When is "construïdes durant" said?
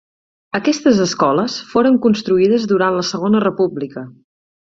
2.07-2.97